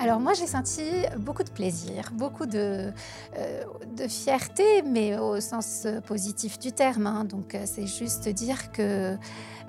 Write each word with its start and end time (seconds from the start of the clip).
Alors 0.00 0.20
moi 0.20 0.32
j'ai 0.32 0.46
senti 0.46 0.82
beaucoup 1.18 1.42
de 1.42 1.50
plaisir, 1.50 2.10
beaucoup 2.12 2.46
de, 2.46 2.92
euh, 3.36 3.62
fierté, 4.08 4.82
mais 4.82 5.18
au 5.18 5.40
sens 5.40 5.88
positif 6.06 6.58
du 6.60 6.70
terme. 6.70 7.08
hein. 7.08 7.24
Donc 7.24 7.54
euh, 7.54 7.62
c'est 7.66 7.86
juste 7.88 8.28
dire 8.28 8.70
que 8.70 9.16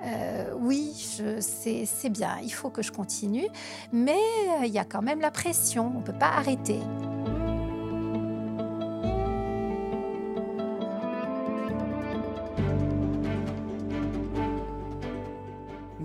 euh, 0.04 0.44
oui, 0.58 0.94
c'est 1.40 2.08
bien, 2.10 2.38
il 2.42 2.52
faut 2.52 2.70
que 2.70 2.80
je 2.80 2.92
continue, 2.92 3.48
mais 3.92 4.20
il 4.62 4.70
y 4.72 4.78
a 4.78 4.84
quand 4.84 5.02
même 5.02 5.20
la 5.20 5.30
pression, 5.32 5.92
on 5.94 5.98
ne 5.98 6.04
peut 6.04 6.18
pas 6.18 6.28
arrêter. 6.30 6.78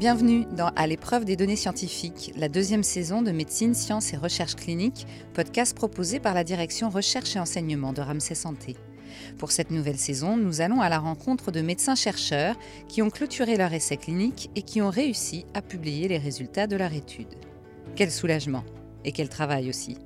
Bienvenue 0.05 0.45
dans 0.55 0.69
À 0.75 0.85
l'épreuve 0.85 1.25
des 1.25 1.35
données 1.35 1.55
scientifiques, 1.55 2.31
la 2.37 2.47
deuxième 2.47 2.83
saison 2.83 3.23
de 3.23 3.31
Médecine, 3.31 3.73
Sciences 3.73 4.13
et 4.13 4.17
Recherche 4.17 4.53
clinique, 4.53 5.07
podcast 5.33 5.75
proposé 5.75 6.19
par 6.19 6.35
la 6.35 6.43
direction 6.43 6.91
Recherche 6.91 7.35
et 7.35 7.39
Enseignement 7.39 7.91
de 7.91 8.03
Ramsay 8.03 8.35
Santé. 8.35 8.75
Pour 9.39 9.51
cette 9.51 9.71
nouvelle 9.71 9.97
saison, 9.97 10.37
nous 10.37 10.61
allons 10.61 10.79
à 10.79 10.89
la 10.89 10.99
rencontre 10.99 11.51
de 11.51 11.61
médecins-chercheurs 11.61 12.55
qui 12.87 13.01
ont 13.01 13.09
clôturé 13.09 13.57
leur 13.57 13.73
essai 13.73 13.97
clinique 13.97 14.51
et 14.55 14.61
qui 14.61 14.79
ont 14.79 14.91
réussi 14.91 15.47
à 15.55 15.63
publier 15.63 16.07
les 16.07 16.19
résultats 16.19 16.67
de 16.67 16.75
leur 16.75 16.93
étude. 16.93 17.33
Quel 17.95 18.11
soulagement 18.11 18.63
et 19.05 19.11
quel 19.11 19.27
travail 19.27 19.69
aussi. 19.69 19.97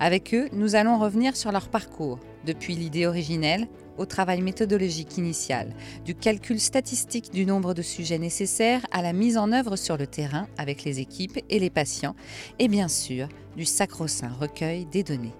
Avec 0.00 0.34
eux, 0.34 0.48
nous 0.52 0.74
allons 0.74 0.98
revenir 0.98 1.36
sur 1.36 1.52
leur 1.52 1.68
parcours, 1.68 2.18
depuis 2.44 2.74
l'idée 2.74 3.06
originelle 3.06 3.68
au 3.98 4.06
travail 4.06 4.40
méthodologique 4.40 5.18
initial, 5.18 5.74
du 6.04 6.14
calcul 6.14 6.58
statistique 6.58 7.32
du 7.32 7.44
nombre 7.44 7.74
de 7.74 7.82
sujets 7.82 8.18
nécessaires 8.18 8.84
à 8.90 9.02
la 9.02 9.12
mise 9.12 9.36
en 9.36 9.52
œuvre 9.52 9.76
sur 9.76 9.96
le 9.96 10.06
terrain 10.06 10.46
avec 10.56 10.84
les 10.84 11.00
équipes 11.00 11.38
et 11.50 11.58
les 11.58 11.70
patients, 11.70 12.16
et 12.58 12.68
bien 12.68 12.88
sûr 12.88 13.28
du 13.56 13.64
sacro-saint 13.64 14.32
recueil 14.40 14.86
des 14.86 15.02
données, 15.02 15.34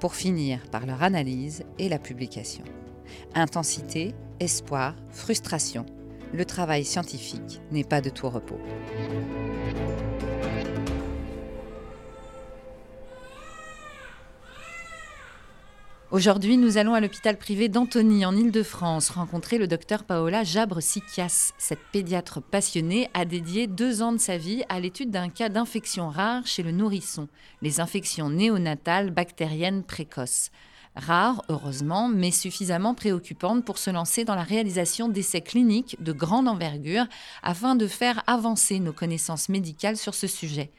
pour 0.00 0.14
finir 0.14 0.60
par 0.70 0.86
leur 0.86 1.02
analyse 1.02 1.62
et 1.78 1.88
la 1.88 1.98
publication. 1.98 2.64
Intensité, 3.34 4.14
espoir, 4.40 4.96
frustration, 5.10 5.86
le 6.32 6.44
travail 6.44 6.84
scientifique 6.84 7.60
n'est 7.70 7.84
pas 7.84 8.00
de 8.00 8.10
tout 8.10 8.28
repos. 8.28 8.58
Aujourd'hui, 16.14 16.58
nous 16.58 16.78
allons 16.78 16.94
à 16.94 17.00
l'hôpital 17.00 17.36
privé 17.36 17.68
d'Antony 17.68 18.24
en 18.24 18.36
Île-de-France 18.36 19.10
rencontrer 19.10 19.58
le 19.58 19.66
docteur 19.66 20.04
Paola 20.04 20.44
Jabre-Sikias. 20.44 21.50
Cette 21.58 21.84
pédiatre 21.90 22.40
passionnée 22.40 23.10
a 23.14 23.24
dédié 23.24 23.66
deux 23.66 24.00
ans 24.00 24.12
de 24.12 24.18
sa 24.18 24.38
vie 24.38 24.62
à 24.68 24.78
l'étude 24.78 25.10
d'un 25.10 25.28
cas 25.28 25.48
d'infection 25.48 26.10
rare 26.10 26.46
chez 26.46 26.62
le 26.62 26.70
nourrisson, 26.70 27.26
les 27.62 27.80
infections 27.80 28.30
néonatales 28.30 29.10
bactériennes 29.10 29.82
précoces. 29.82 30.52
Rares, 30.94 31.42
heureusement, 31.48 32.06
mais 32.06 32.30
suffisamment 32.30 32.94
préoccupantes 32.94 33.64
pour 33.64 33.78
se 33.78 33.90
lancer 33.90 34.24
dans 34.24 34.36
la 34.36 34.44
réalisation 34.44 35.08
d'essais 35.08 35.40
cliniques 35.40 35.96
de 36.00 36.12
grande 36.12 36.46
envergure 36.46 37.06
afin 37.42 37.74
de 37.74 37.88
faire 37.88 38.22
avancer 38.28 38.78
nos 38.78 38.92
connaissances 38.92 39.48
médicales 39.48 39.96
sur 39.96 40.14
ce 40.14 40.28
sujet. 40.28 40.70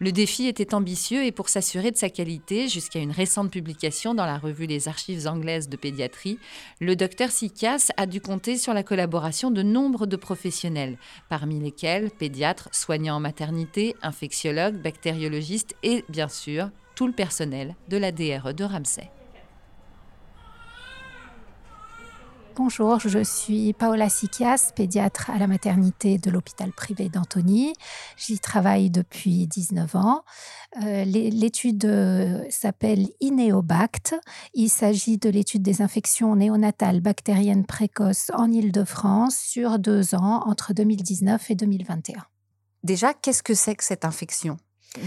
Le 0.00 0.12
défi 0.12 0.46
était 0.46 0.74
ambitieux 0.74 1.24
et 1.24 1.32
pour 1.32 1.48
s'assurer 1.48 1.90
de 1.90 1.96
sa 1.96 2.08
qualité, 2.08 2.68
jusqu'à 2.68 3.00
une 3.00 3.10
récente 3.10 3.50
publication 3.50 4.14
dans 4.14 4.26
la 4.26 4.38
revue 4.38 4.66
Les 4.66 4.86
Archives 4.86 5.26
anglaises 5.26 5.68
de 5.68 5.76
pédiatrie, 5.76 6.38
le 6.80 6.94
docteur 6.94 7.30
Sikias 7.30 7.88
a 7.96 8.06
dû 8.06 8.20
compter 8.20 8.58
sur 8.58 8.74
la 8.74 8.84
collaboration 8.84 9.50
de 9.50 9.62
nombre 9.62 10.06
de 10.06 10.14
professionnels, 10.14 10.98
parmi 11.28 11.58
lesquels 11.58 12.10
pédiatres, 12.12 12.68
soignants 12.70 13.16
en 13.16 13.20
maternité, 13.20 13.96
infectiologues, 14.00 14.80
bactériologistes 14.80 15.74
et, 15.82 16.04
bien 16.08 16.28
sûr, 16.28 16.70
tout 16.94 17.08
le 17.08 17.12
personnel 17.12 17.74
de 17.88 17.96
la 17.96 18.12
DRE 18.12 18.54
de 18.54 18.64
Ramsay. 18.64 19.10
Bonjour, 22.62 22.98
je 22.98 23.22
suis 23.22 23.72
Paola 23.72 24.08
Sikias, 24.08 24.72
pédiatre 24.74 25.30
à 25.30 25.38
la 25.38 25.46
maternité 25.46 26.18
de 26.18 26.28
l'hôpital 26.28 26.72
privé 26.72 27.08
d'Antony. 27.08 27.72
J'y 28.16 28.40
travaille 28.40 28.90
depuis 28.90 29.46
19 29.46 29.94
ans. 29.94 30.24
Euh, 30.82 31.04
l'é- 31.04 31.30
L'étude 31.30 31.84
euh, 31.84 32.42
s'appelle 32.50 33.10
INEOBACT. 33.20 34.16
Il 34.54 34.68
s'agit 34.70 35.18
de 35.18 35.30
l'étude 35.30 35.62
des 35.62 35.82
infections 35.82 36.34
néonatales 36.34 37.00
bactériennes 37.00 37.64
précoces 37.64 38.32
en 38.34 38.50
Île-de-France 38.50 39.36
sur 39.36 39.78
deux 39.78 40.16
ans, 40.16 40.42
entre 40.44 40.72
2019 40.74 41.52
et 41.52 41.54
2021. 41.54 42.24
Déjà, 42.82 43.14
qu'est-ce 43.14 43.44
que 43.44 43.54
c'est 43.54 43.76
que 43.76 43.84
cette 43.84 44.04
infection? 44.04 44.56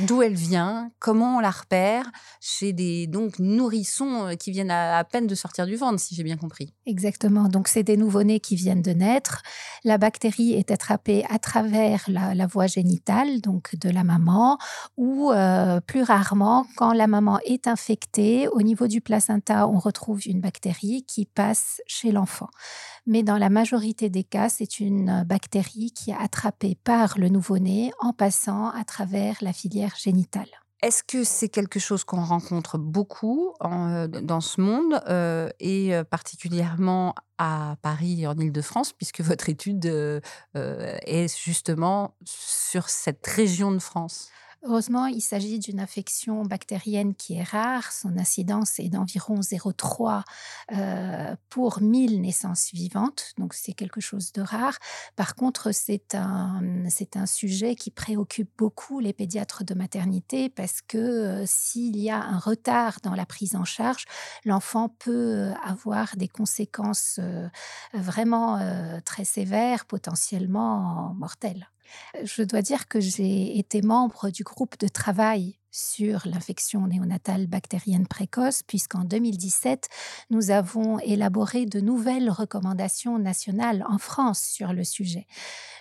D'où 0.06 0.22
elle 0.22 0.36
vient 0.36 0.92
Comment 1.00 1.38
on 1.38 1.40
la 1.40 1.50
repère 1.50 2.12
Chez 2.40 2.72
des 2.72 3.08
donc 3.08 3.40
nourrissons 3.40 4.28
euh, 4.28 4.36
qui 4.36 4.52
viennent 4.52 4.70
à, 4.70 5.04
peine 5.04 5.26
de 5.26 5.34
sortir 5.34 5.66
du 5.66 5.76
ventre, 5.76 6.00
si 6.00 6.14
j'ai 6.14 6.24
bien 6.24 6.38
compris. 6.38 6.74
Exactement. 6.86 7.48
Donc, 7.50 7.68
c'est 7.68 7.82
des 7.82 7.98
nouveau-nés 7.98 8.40
qui 8.40 8.56
viennent 8.56 8.84
de 8.84 8.92
naître. 8.92 9.42
La 9.84 9.98
bactérie 9.98 10.54
est 10.54 10.70
attrapée 10.70 11.26
à 11.30 11.40
travers 11.40 12.04
la, 12.08 12.36
la 12.36 12.46
voie 12.46 12.68
génitale, 12.68 13.42
donc 13.42 13.76
de 13.76 13.90
la 13.90 14.04
maman, 14.04 14.60
ou 14.98 15.32
euh, 15.32 15.82
plus 15.82 16.04
rarement, 16.04 16.68
quand 16.78 16.94
la 16.94 17.08
maman 17.08 17.40
est 17.46 17.68
infectée, 17.68 18.48
au 18.50 18.62
niveau 18.62 18.88
du 18.88 19.02
placenta, 19.02 19.68
on 19.68 19.80
retrouve 19.80 20.22
une 20.28 20.42
bactérie 20.42 21.04
qui 21.08 21.26
passe 21.26 21.82
chez 21.88 22.12
l'enfant. 22.12 22.50
Mais 23.08 23.24
dans 23.24 23.38
la 23.38 23.50
majorité 23.50 24.10
des 24.10 24.24
cas, 24.24 24.50
c'est 24.50 24.80
une 24.80 25.24
bactérie 25.26 25.92
qui 25.92 26.12
est 26.12 26.18
attrapée 26.18 26.78
par 26.84 27.18
le 27.18 27.30
nouveau-né 27.30 27.92
en 28.00 28.14
passant 28.14 28.70
à 28.70 28.84
travers 28.84 29.38
la 29.42 29.54
filière 29.54 29.96
génitale. 29.98 30.50
Est-ce 30.82 31.04
que 31.04 31.24
c'est 31.24 31.50
quelque 31.50 31.80
chose 31.80 32.04
qu'on 32.04 32.24
rencontre 32.24 32.80
beaucoup 32.80 33.54
euh, 33.64 34.08
dans 34.08 34.42
ce 34.42 34.60
monde 34.62 35.00
euh, 35.08 35.48
et 35.60 35.96
euh, 35.96 36.04
particulièrement 36.04 37.14
à 37.38 37.76
Paris 37.84 38.24
et 38.24 38.28
en 38.28 38.36
Ile-de-France, 38.36 38.94
puisque 38.94 39.22
votre 39.22 39.50
étude 39.50 39.86
euh, 39.86 40.20
euh, 40.58 40.98
est 41.06 41.40
justement 41.40 42.16
sur 42.26 42.90
cette 42.90 43.26
région 43.28 43.72
de 43.72 43.80
France? 43.80 44.30
Heureusement, 44.64 45.08
il 45.08 45.22
s'agit 45.22 45.58
d'une 45.58 45.80
infection 45.80 46.44
bactérienne 46.44 47.16
qui 47.16 47.34
est 47.34 47.44
rare. 47.44 47.92
Son 47.92 48.16
incidence 48.20 48.80
est 48.80 48.90
d'environ 48.90 49.40
0,3 49.40 50.22
euh, 50.74 51.36
pour 51.50 51.82
1000 51.82 52.22
naissances 52.22 52.70
vivantes. 52.72 53.32
Donc, 53.40 53.56
c'est 53.56 53.74
quelque 53.74 54.02
chose 54.02 54.32
de 54.34 54.42
rare. 54.44 54.78
Par 55.16 55.34
contre, 55.34 55.72
c'est 55.72 56.14
un, 56.14 56.62
sujet 57.26 57.76
qui 57.76 57.90
préoccupe 57.90 58.52
beaucoup 58.58 59.00
les 59.00 59.14
pédiatres 59.14 59.64
de 59.64 59.74
maternité 59.74 60.50
parce 60.50 60.82
que 60.82 60.98
euh, 60.98 61.44
s'il 61.48 61.98
y 61.98 62.12
a 62.12 62.22
un 62.22 62.38
retard 62.38 63.00
dans 63.02 63.16
la 63.16 63.26
prise 63.26 63.56
en 63.56 63.66
charge, 63.66 64.06
l'enfant 64.46 64.90
peut 64.90 65.38
euh, 65.38 65.54
avoir 65.64 66.16
des 66.18 66.28
conséquences 66.28 67.20
vraiment 67.94 68.60
très 69.06 69.26
sévères, 69.26 69.86
potentiellement 69.86 71.14
mortelles. 71.16 71.68
Je 72.24 72.44
dois 72.44 72.62
dire 72.62 72.88
que 72.88 73.00
j'ai 73.00 73.58
été 73.58 73.82
membre 73.82 74.30
du 74.30 74.44
groupe 74.44 74.78
de 74.80 74.88
travail 74.88 75.58
sur 75.72 76.22
l'infection 76.26 76.86
néonatale 76.88 77.48
bactérienne 77.48 78.08
précoce, 78.08 78.62
puisqu'en 78.64 79.04
2017, 79.04 79.88
nous 80.30 80.52
avons 80.52 81.00
élaboré 81.00 81.66
de 81.66 81.80
nouvelles 81.80 82.30
recommandations 82.30 83.18
nationales 83.18 83.86
en 83.90 83.98
France 83.98 84.42
sur 84.42 84.74
le 84.74 84.84
sujet. 84.84 85.28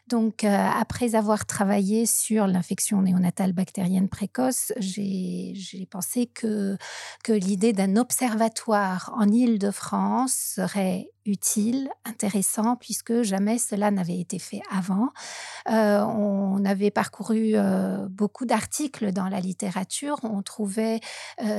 Donc, 0.06 0.44
euh, 0.44 0.48
après 0.48 1.14
avoir 1.14 1.46
travaillé 1.46 2.06
sur 2.06 2.46
l'infection 2.46 3.02
néonatale 3.02 3.52
bactérienne 3.52 4.08
précoce, 4.08 4.72
j'ai 4.78 5.54
pensé 5.90 6.26
que, 6.26 6.76
que 7.22 7.32
l'idée 7.32 7.72
d'un 7.72 7.96
observatoire 7.96 9.12
en 9.16 9.28
Île-de-France 9.28 10.54
serait 10.56 11.10
utile, 11.26 11.90
intéressant, 12.04 12.76
puisque 12.76 13.22
jamais 13.22 13.58
cela 13.58 13.90
n'avait 13.90 14.18
été 14.18 14.38
fait 14.38 14.62
avant. 14.70 15.10
Euh, 15.70 16.00
on 16.02 16.64
avait 16.64 16.90
parcouru 16.90 17.52
euh, 17.54 18.08
beaucoup 18.08 18.46
d'articles 18.46 19.12
dans 19.12 19.28
la 19.28 19.40
littérature. 19.40 19.79
On 20.22 20.42
trouvait 20.42 21.00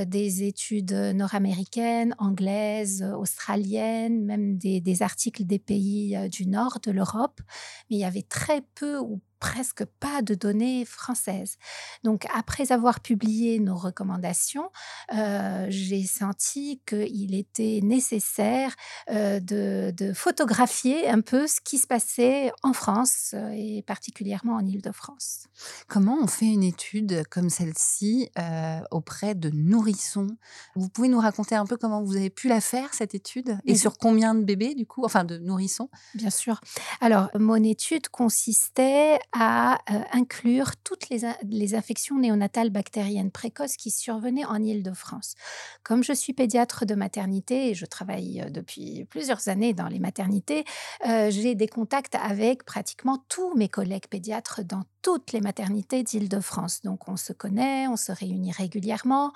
des 0.06 0.44
études 0.44 0.94
nord-américaines, 0.94 2.16
anglaises, 2.18 3.04
australiennes, 3.04 4.24
même 4.26 4.58
des, 4.58 5.02
articles 5.02 5.46
des 5.46 5.60
pays 5.60 6.18
du 6.30 6.48
nord 6.48 6.80
de 6.84 6.92
l'Europe. 6.92 7.42
Mais 7.90 7.98
il 7.98 8.00
y 8.00 8.06
avait 8.06 8.22
très 8.22 8.62
peu 8.76 9.00
ou 9.00 9.22
presque 9.42 9.84
pas 10.00 10.22
de 10.22 10.36
données 10.36 10.86
françaises. 10.86 11.58
Donc, 12.04 12.26
après 12.34 12.72
avoir 12.72 13.02
publié 13.02 13.60
nos 13.60 13.76
recommandations, 13.76 14.70
euh, 15.14 15.66
j'ai 15.70 16.06
senti 16.06 16.80
qu'il 16.88 17.34
était 17.36 17.80
nécessaire 17.84 18.74
euh, 19.10 19.40
de, 19.40 19.92
de 19.98 20.14
photographier 20.14 21.10
un 21.10 21.22
peu 21.22 21.48
ce 21.48 21.60
qui 21.60 21.80
se 21.80 21.88
passait 21.88 22.52
en 22.62 22.74
France 22.74 23.32
euh, 23.34 23.52
et 23.54 23.82
particulièrement 23.82 24.56
en 24.56 24.66
Île-de-France. 24.66 25.48
Comment 25.88 26.18
on 26.22 26.28
fait 26.28 26.46
une 26.46 26.64
étude 26.64 27.24
comme 27.30 27.50
celle-ci 27.50 28.30
euh, 28.38 28.80
auprès 28.92 29.34
de 29.34 29.50
nourrissons? 29.50 30.28
Vous 30.76 30.88
pouvez 30.88 31.08
nous 31.10 31.20
raconter 31.20 31.56
un 31.56 31.66
peu 31.66 31.78
comment 31.78 32.04
vous 32.04 32.16
avez 32.16 32.30
pu 32.30 32.48
la 32.48 32.62
faire, 32.62 32.94
cette 32.94 33.16
étude? 33.16 33.58
Et 33.66 33.72
Oui. 33.72 33.78
sur 33.78 33.98
combien 33.98 34.36
de 34.36 34.44
bébés, 34.44 34.76
du 34.76 34.86
coup? 34.86 35.04
Enfin, 35.04 35.24
de 35.24 35.40
nourrissons? 35.40 35.90
Bien 36.14 36.30
sûr. 36.30 36.62
Alors, 37.00 37.30
mon 37.34 37.64
étude 37.64 38.08
consistait 38.10 39.20
à 39.34 39.80
inclure 40.12 40.76
toutes 40.84 41.10
les, 41.10 41.76
infections 41.76 42.20
néonatales 42.20 42.70
bactériennes 42.70 43.32
précoces 43.32 43.78
qui 43.78 43.92
survenaient 43.92 44.46
en 44.46 44.62
Île-de-France. 44.62 45.36
Comme 45.84 46.04
je 46.04 46.14
suis 46.14 46.34
pédiatre 46.34 46.86
de 46.86 46.96
maternité 46.96 47.70
et 47.70 47.74
je 47.74 47.86
travaille 47.86 48.46
depuis 48.52 49.06
plusieurs 49.06 49.48
années 49.48 49.74
dans 49.74 49.88
les 49.88 50.00
maternités, 50.00 50.66
j'ai 51.06 51.56
des 51.56 51.68
contacts 51.68 52.16
avec 52.16 52.66
pratiquement 52.66 53.24
tous 53.30 53.56
mes 53.56 53.70
collègues 53.70 54.08
pédiatres 54.10 54.62
dans 54.66 54.84
toutes 55.02 55.32
les 55.32 55.42
maternités 55.42 56.04
d'Île-de-France. 56.04 56.82
Donc 56.84 57.08
on 57.08 57.18
se 57.18 57.34
connaît, 57.34 57.88
on 57.88 57.98
se 57.98 58.12
réunit 58.12 58.52
régulièrement. 58.52 59.34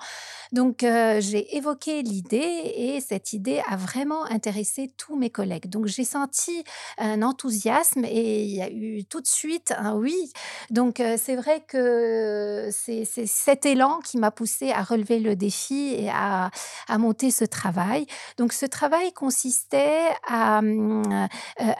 Donc 0.52 0.78
j'ai 0.80 1.56
évoqué 1.56 2.02
l'idée 2.02 2.72
et 2.76 3.00
cette 3.00 3.32
idée 3.32 3.62
a 3.68 3.76
vraiment 3.76 4.24
intéressé 4.24 4.92
tous 4.96 5.16
mes 5.16 5.30
collègues. 5.30 5.68
Donc 5.68 5.86
j'ai 5.86 6.04
senti 6.04 6.64
un 6.98 7.22
enthousiasme 7.22 8.04
et 8.04 8.44
il 8.44 8.54
y 8.54 8.62
a 8.62 8.70
eu 8.70 9.04
tout 9.04 9.20
de 9.20 9.26
suite 9.26 9.74
un 9.76 9.94
oui. 9.94 10.32
Donc 10.70 11.02
c'est 11.16 11.36
vrai 11.36 11.64
que 11.66 12.68
c'est 12.72 13.04
cet 13.04 13.66
élan 13.66 14.00
qui 14.04 14.18
m'a 14.18 14.30
poussé 14.30 14.70
à 14.70 14.82
relever 14.82 15.18
le 15.18 15.36
défi 15.36 15.94
et 15.98 16.10
à, 16.10 16.50
à, 16.88 16.98
monter 16.98 17.30
ce 17.30 17.44
travail. 17.44 18.06
Donc 18.38 18.52
ce 18.52 18.66
travail 18.66 19.12
consistait 19.12 20.08
à 20.28 20.62
mmh, 20.62 21.28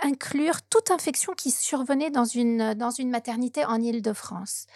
inclure 0.02 0.62
toute 0.62 0.90
infection 0.90 1.32
qui 1.34 1.50
survenait 1.50 2.10
dans 2.10 2.24
une, 2.24 2.74
dans 2.74 2.90
une 2.90 3.10
maternité 3.10 3.64
Île-de-France. 3.82 4.66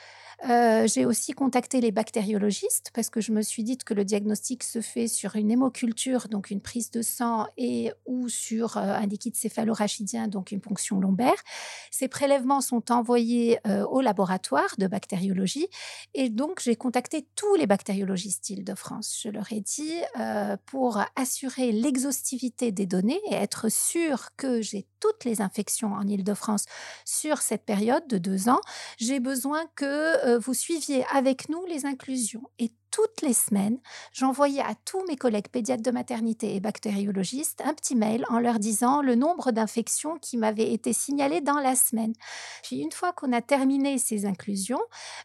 Euh, 0.48 0.86
j'ai 0.86 1.04
aussi 1.04 1.32
contacté 1.32 1.80
les 1.80 1.90
bactériologistes 1.90 2.90
parce 2.94 3.10
que 3.10 3.20
je 3.20 3.32
me 3.32 3.42
suis 3.42 3.62
dit 3.62 3.76
que 3.76 3.92
le 3.92 4.04
diagnostic 4.04 4.62
se 4.62 4.80
fait 4.80 5.06
sur 5.06 5.36
une 5.36 5.50
hémoculture, 5.50 6.28
donc 6.28 6.50
une 6.50 6.62
prise 6.62 6.90
de 6.90 7.02
sang, 7.02 7.46
et 7.58 7.92
ou 8.06 8.28
sur 8.28 8.76
euh, 8.76 8.80
un 8.80 9.06
liquide 9.06 9.36
céphalorachidien, 9.36 10.28
donc 10.28 10.50
une 10.50 10.60
ponction 10.60 10.98
lombaire. 10.98 11.34
Ces 11.90 12.08
prélèvements 12.08 12.62
sont 12.62 12.90
envoyés 12.90 13.58
euh, 13.66 13.84
au 13.86 14.00
laboratoire 14.00 14.74
de 14.78 14.86
bactériologie 14.86 15.68
et 16.14 16.30
donc 16.30 16.60
j'ai 16.62 16.76
contacté 16.76 17.26
tous 17.36 17.54
les 17.56 17.66
bactériologistes 17.66 18.44
d'Île-de-France. 18.44 19.20
Je 19.22 19.28
leur 19.28 19.52
ai 19.52 19.60
dit 19.60 20.00
pour 20.66 21.00
assurer 21.16 21.72
l'exhaustivité 21.72 22.72
des 22.72 22.86
données 22.86 23.20
et 23.30 23.34
être 23.34 23.70
sûr 23.70 24.30
que 24.36 24.62
j'ai 24.62 24.86
toutes 25.00 25.24
les 25.24 25.40
infections 25.40 25.92
en 25.92 26.06
Île-de-France 26.06 26.66
sur 27.04 27.38
cette 27.38 27.64
période 27.64 28.06
de 28.06 28.18
deux 28.18 28.48
ans, 28.48 28.60
j'ai 28.98 29.18
besoin 29.18 29.64
que 29.74 30.29
vous 30.38 30.54
suiviez 30.54 31.04
avec 31.12 31.48
nous 31.48 31.64
les 31.66 31.86
inclusions. 31.86 32.42
Et 32.58 32.70
toutes 32.90 33.22
les 33.22 33.32
semaines, 33.32 33.78
j'envoyais 34.12 34.62
à 34.62 34.74
tous 34.84 35.04
mes 35.06 35.16
collègues 35.16 35.48
pédiatres 35.48 35.82
de 35.82 35.90
maternité 35.90 36.54
et 36.56 36.60
bactériologistes 36.60 37.62
un 37.64 37.74
petit 37.74 37.94
mail 37.94 38.24
en 38.28 38.40
leur 38.40 38.58
disant 38.58 39.00
le 39.00 39.14
nombre 39.14 39.52
d'infections 39.52 40.18
qui 40.18 40.36
m'avaient 40.36 40.72
été 40.72 40.92
signalées 40.92 41.40
dans 41.40 41.60
la 41.60 41.76
semaine. 41.76 42.12
Puis 42.62 42.78
une 42.78 42.92
fois 42.92 43.12
qu'on 43.12 43.32
a 43.32 43.40
terminé 43.42 43.98
ces 43.98 44.26
inclusions, 44.26 44.80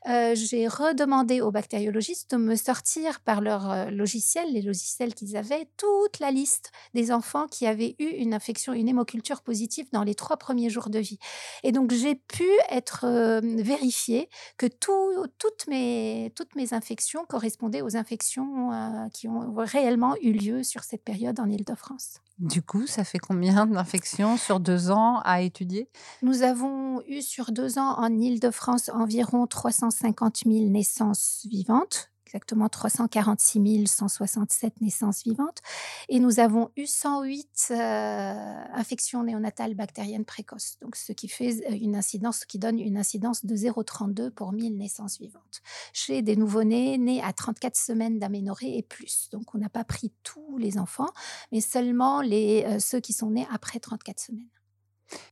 euh, 0.07 0.35
j'ai 0.35 0.67
redemandé 0.67 1.41
aux 1.41 1.51
bactériologistes 1.51 2.31
de 2.31 2.37
me 2.37 2.55
sortir 2.55 3.19
par 3.21 3.41
leur 3.41 3.71
euh, 3.71 3.85
logiciel, 3.89 4.53
les 4.53 4.61
logiciels 4.61 5.15
qu'ils 5.15 5.35
avaient, 5.35 5.67
toute 5.77 6.19
la 6.19 6.31
liste 6.31 6.71
des 6.93 7.11
enfants 7.11 7.47
qui 7.47 7.65
avaient 7.65 7.95
eu 7.99 8.07
une 8.07 8.33
infection, 8.33 8.73
une 8.73 8.87
hémoculture 8.87 9.41
positive 9.41 9.87
dans 9.91 10.03
les 10.03 10.15
trois 10.15 10.37
premiers 10.37 10.69
jours 10.69 10.89
de 10.89 10.99
vie. 10.99 11.19
Et 11.63 11.71
donc 11.71 11.91
j'ai 11.91 12.15
pu 12.15 12.47
être 12.69 13.05
euh, 13.05 13.41
vérifiée 13.43 14.29
que 14.57 14.67
toutes, 14.67 15.67
mes, 15.67 16.31
toutes 16.35 16.55
mes 16.55 16.73
infections 16.73 17.25
correspondaient 17.27 17.54
aux 17.63 17.97
infections 17.97 18.71
euh, 18.71 19.07
qui 19.13 19.27
ont 19.27 19.53
réellement 19.57 20.15
eu 20.21 20.31
lieu 20.31 20.63
sur 20.63 20.83
cette 20.83 21.03
période 21.03 21.39
en 21.39 21.49
Île-de-France. 21.49 22.21
Du 22.39 22.61
coup, 22.61 22.85
ça 22.85 23.03
fait 23.03 23.19
combien 23.19 23.65
d'infections 23.65 24.37
sur 24.37 24.59
deux 24.59 24.91
ans 24.91 25.21
à 25.23 25.41
étudier? 25.41 25.89
Nous 26.21 26.43
avons 26.43 27.01
eu 27.07 27.21
sur 27.21 27.51
deux 27.51 27.79
ans 27.79 27.97
en 27.97 28.11
Île-de-France 28.11 28.89
environ 28.93 29.47
350 29.47 30.43
000 30.45 30.69
naissances 30.69 31.45
vivantes 31.49 32.11
exactement 32.35 32.67
346 32.67 33.87
167 33.87 34.81
naissances 34.81 35.23
vivantes. 35.23 35.61
Et 36.09 36.19
nous 36.19 36.39
avons 36.39 36.69
eu 36.75 36.85
108 36.85 37.67
euh, 37.71 38.63
infections 38.73 39.23
néonatales 39.23 39.73
bactériennes 39.73 40.25
précoces, 40.25 40.77
donc 40.81 40.97
ce 40.97 41.13
qui 41.13 41.29
fait 41.29 41.65
euh, 41.69 41.77
une 41.81 41.95
incidence, 41.95 42.43
qui 42.43 42.59
donne 42.59 42.79
une 42.79 42.97
incidence 42.97 43.45
de 43.45 43.55
0,32 43.55 44.31
pour 44.31 44.51
1000 44.51 44.77
naissances 44.77 45.17
vivantes. 45.19 45.61
Chez 45.93 46.21
des 46.21 46.35
nouveau-nés 46.35 46.97
nés 46.97 47.23
à 47.23 47.31
34 47.31 47.77
semaines 47.77 48.19
d'aménorrhée 48.19 48.77
et 48.77 48.83
plus. 48.83 49.29
Donc 49.31 49.55
on 49.55 49.57
n'a 49.57 49.69
pas 49.69 49.85
pris 49.85 50.11
tous 50.23 50.57
les 50.57 50.77
enfants, 50.77 51.09
mais 51.53 51.61
seulement 51.61 52.21
les, 52.21 52.65
euh, 52.67 52.79
ceux 52.79 52.99
qui 52.99 53.13
sont 53.13 53.31
nés 53.31 53.47
après 53.49 53.79
34 53.79 54.19
semaines. 54.19 54.49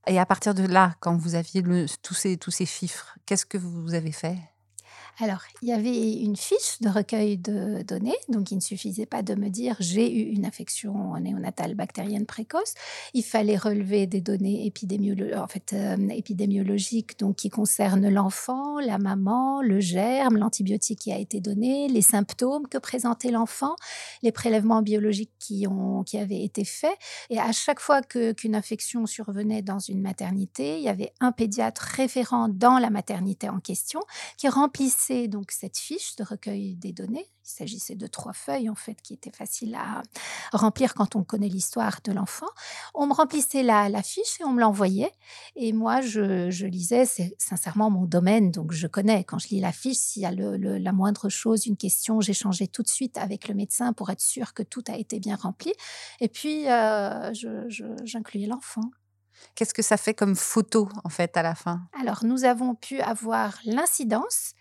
Et 0.08 0.20
à 0.20 0.26
partir 0.26 0.54
de 0.54 0.64
là, 0.64 0.96
quand 1.02 1.18
vous 1.18 1.36
aviez 1.36 1.64
tous, 2.02 2.14
ces, 2.14 2.38
tous 2.38 2.52
ces 2.52 2.66
chiffres, 2.66 3.18
qu'est-ce 3.26 3.46
que 3.46 3.58
vous 3.58 3.94
avez 3.94 4.12
fait? 4.12 4.38
Alors, 5.20 5.42
il 5.62 5.68
y 5.68 5.74
avait 5.74 6.14
une 6.14 6.36
fiche 6.36 6.82
de 6.82 6.90
recueil 6.90 7.38
de 7.38 7.84
données, 7.84 8.18
donc 8.30 8.50
il 8.50 8.56
ne 8.56 8.62
suffisait 8.62 9.06
pas 9.06 9.22
de 9.22 9.36
me 9.36 9.50
dire 9.50 9.76
j'ai 9.80 10.12
eu 10.12 10.34
une 10.34 10.44
infection 10.44 11.16
néonatale 11.20 11.76
bactérienne 11.76 12.26
précoce. 12.26 12.74
Il 13.14 13.24
fallait 13.24 13.58
relever 13.58 14.08
des 14.08 14.22
données 14.22 14.66
euh, 14.66 16.10
épidémiologiques 16.10 17.20
donc, 17.20 17.36
qui 17.36 17.52
concernent 17.52 18.10
l'enfant, 18.10 18.80
la 18.80 18.98
maman, 18.98 19.62
le 19.62 19.80
germe, 19.80 20.38
l'antibiotique 20.38 21.00
qui 21.00 21.12
a 21.12 21.20
été 21.20 21.40
donné, 21.40 21.88
les 21.90 22.02
symptômes 22.02 22.68
que 22.68 22.80
présentait 22.80 23.30
l'enfant, 23.30 23.76
les 24.24 24.32
prélèvements 24.32 24.82
biologiques 24.82 25.34
qui, 25.38 25.68
ont, 25.68 26.04
qui 26.04 26.18
avaient 26.18 26.44
été 26.44 26.66
faits. 26.66 26.98
Et 27.30 27.40
à 27.40 27.52
chaque 27.52 27.80
fois 27.80 28.02
qu'une 28.02 28.56
infection 28.56 29.06
survenait 29.06 29.62
dans 29.62 29.80
une 29.80 30.02
maternité, 30.02 30.78
il 30.78 30.84
y 30.84 30.90
avait 30.90 31.14
un 31.20 31.32
pédiatre 31.32 31.84
référent 31.84 32.50
dans 32.50 32.80
la 32.80 32.90
maternité 32.90 33.48
en 33.48 33.60
question 33.60 34.00
qui 34.38 34.50
remplissait 34.50 35.03
donc 35.28 35.52
cette 35.52 35.78
fiche 35.78 36.16
de 36.16 36.24
recueil 36.24 36.76
des 36.76 36.92
données. 36.92 37.30
Il 37.46 37.50
s'agissait 37.50 37.96
de 37.96 38.08
trois 38.08 38.34
feuilles 38.34 38.70
en 38.70 38.76
fait 38.76 39.02
qui 39.02 39.14
étaient 39.14 39.32
faciles 39.32 39.76
à 39.76 40.02
remplir 40.54 40.94
quand 40.94 41.16
on 41.16 41.24
connaît 41.24 41.50
l'histoire 41.50 42.00
de 42.04 42.14
l'enfant. 42.14 42.48
On 42.94 43.06
me 43.06 43.14
remplissait 43.14 43.64
la, 43.64 44.02
fiche 44.02 44.40
et 44.40 44.46
on 44.46 44.52
me 44.54 44.62
l'envoyait. 44.62 45.12
Et 45.56 45.74
moi, 45.74 46.02
je, 46.02 46.66
lisais, 46.66 47.06
c'est 47.06 47.36
sincèrement 47.38 47.90
mon 47.90 48.06
domaine, 48.06 48.52
donc 48.52 48.72
je 48.72 48.88
connais. 48.88 49.24
Quand 49.24 49.40
je 49.40 49.50
lis 49.50 49.60
la 49.60 49.74
fiche, 49.74 49.98
s'il 49.98 50.22
y 50.22 50.26
a 50.26 50.32
la 50.32 50.92
moindre 50.94 51.30
chose, 51.30 51.66
une 51.66 51.78
question, 51.78 52.22
j'échangeais 52.22 52.68
tout 52.68 52.84
de 52.84 52.90
suite 52.90 53.18
avec 53.18 53.48
le 53.48 53.56
médecin 53.56 53.94
pour 53.94 54.10
être 54.10 54.22
sûr 54.22 54.54
que 54.54 54.64
tout 54.64 54.84
a 54.88 54.98
été 54.98 55.20
bien 55.20 55.36
rempli. 55.36 55.74
Et 56.22 56.30
puis, 56.30 56.70
euh, 56.70 57.34
j'incluais 58.06 58.48
l'enfant. 58.48 58.90
Qu'est-ce 59.56 59.74
que 59.74 59.82
ça 59.82 59.98
fait 59.98 60.14
comme 60.14 60.36
photo 60.36 60.90
en 61.04 61.10
fait 61.10 61.36
à 61.38 61.44
la 61.44 61.56
fin? 61.56 61.82
Alors 62.00 62.24
nous 62.24 62.44
avons 62.44 62.76
pu 62.76 63.00
avoir 63.02 63.58
l'incidence 63.66 64.54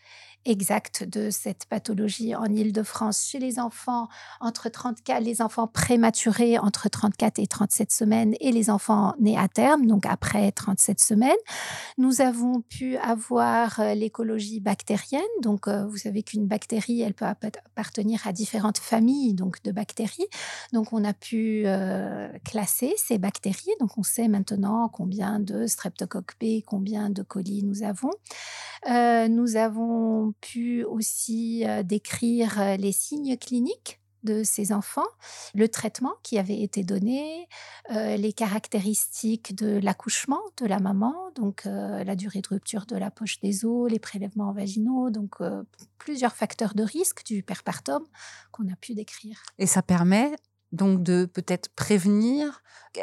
exacte 0.45 1.05
de 1.05 1.31
cette 1.31 1.67
pathologie 1.67 2.35
en 2.35 2.47
Île-de-France 2.47 3.27
chez 3.31 3.39
les 3.39 3.59
enfants 3.59 4.09
entre 4.41 4.69
34, 4.69 5.23
les 5.23 5.43
enfants 5.43 5.67
prématurés 5.67 6.59
entre 6.59 6.89
34 6.89 7.39
et 7.39 7.47
37 7.47 7.93
semaines 7.93 8.35
et 8.41 8.53
les 8.53 8.71
enfants 8.71 9.15
nés 9.21 9.39
à 9.39 9.49
terme, 9.49 9.87
donc 9.87 10.07
après 10.07 10.51
37 10.53 11.01
semaines. 11.01 11.33
Nous 11.99 12.21
avons 12.21 12.61
pu 12.63 12.97
avoir 12.97 13.81
euh, 13.81 13.95
l'écologie 13.95 14.61
bactérienne, 14.61 15.23
donc 15.43 15.69
euh, 15.69 15.87
vous 15.87 15.97
savez 15.97 16.23
qu'une 16.23 16.47
bactérie, 16.47 17.03
elle 17.03 17.15
peut 17.15 17.27
appartenir 17.27 18.27
à 18.27 18.33
différentes 18.33 18.79
familles 18.79 19.35
donc 19.35 19.63
de 19.63 19.73
bactéries. 19.73 20.27
Donc 20.73 20.93
on 20.93 21.05
a 21.05 21.13
pu 21.13 21.63
euh, 21.67 22.29
classer 22.45 22.95
ces 22.97 23.19
bactéries, 23.19 23.75
donc 23.81 23.97
on 23.99 24.03
sait 24.03 24.29
maintenant 24.29 24.89
combien 24.89 25.39
de 25.39 25.67
streptocoque 25.67 26.35
B, 26.41 26.63
combien 26.67 27.11
de 27.11 27.23
colis 27.23 27.63
nous 27.63 27.83
avons. 27.83 28.11
nous 29.29 29.57
avons 29.57 30.32
pu 30.41 30.85
aussi 30.85 31.65
décrire 31.85 32.77
les 32.79 32.93
signes 32.93 33.37
cliniques 33.37 34.01
de 34.23 34.45
ces 34.45 34.73
enfants, 34.73 35.09
le 35.53 35.69
traitement 35.69 36.15
qui 36.23 36.39
avait 36.39 36.61
été 36.61 36.85
donné, 36.85 37.49
les 37.91 38.33
caractéristiques 38.33 39.57
de 39.57 39.81
l'accouchement 39.83 40.41
de 40.59 40.67
la 40.67 40.79
maman, 40.79 41.15
donc 41.35 41.65
la 41.65 42.15
durée 42.15 42.41
de 42.41 42.49
rupture 42.49 42.87
de 42.87 42.97
la 42.97 43.11
poche 43.11 43.41
des 43.41 43.65
os, 43.65 43.91
les 43.91 43.99
prélèvements 43.99 44.53
vaginaux, 44.53 45.11
donc 45.11 45.39
plusieurs 45.99 46.37
facteurs 46.37 46.75
de 46.75 46.85
risque 46.85 47.25
du 47.25 47.43
perpartum 47.43 48.05
qu'on 48.53 48.69
a 48.73 48.77
pu 48.77 48.95
décrire. 48.95 49.43
Et 49.59 49.67
ça 49.67 49.83
permet 49.83 50.31
donc 50.71 51.03
de 51.03 51.27
peut-être 51.27 51.69
prévenir. 51.75 52.63